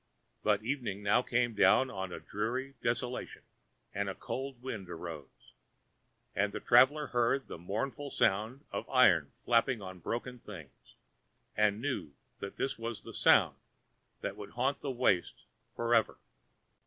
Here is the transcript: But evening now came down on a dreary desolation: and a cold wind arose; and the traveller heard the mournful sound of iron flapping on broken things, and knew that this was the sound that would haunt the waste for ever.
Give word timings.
But 0.41 0.63
evening 0.63 1.03
now 1.03 1.21
came 1.21 1.53
down 1.53 1.91
on 1.91 2.11
a 2.11 2.19
dreary 2.19 2.73
desolation: 2.81 3.43
and 3.93 4.09
a 4.09 4.15
cold 4.15 4.59
wind 4.63 4.89
arose; 4.89 5.53
and 6.35 6.51
the 6.51 6.59
traveller 6.59 7.05
heard 7.05 7.45
the 7.47 7.59
mournful 7.59 8.09
sound 8.09 8.65
of 8.71 8.89
iron 8.89 9.31
flapping 9.45 9.79
on 9.79 9.99
broken 9.99 10.39
things, 10.39 10.95
and 11.55 11.79
knew 11.81 12.15
that 12.39 12.57
this 12.57 12.79
was 12.79 13.03
the 13.03 13.13
sound 13.13 13.55
that 14.21 14.35
would 14.35 14.49
haunt 14.53 14.81
the 14.81 14.89
waste 14.89 15.43
for 15.75 15.93
ever. 15.93 16.17